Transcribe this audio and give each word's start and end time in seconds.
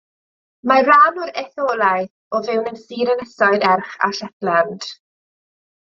Mae 0.69 0.85
rhan 0.85 1.19
o'r 1.25 1.33
etholaeth 1.41 2.39
o 2.39 2.41
fewn 2.47 2.71
y 2.71 2.83
sir 2.85 3.13
Ynysoedd 3.15 3.69
Erch 3.75 3.95
a 4.09 4.11
Shetland. 4.21 4.93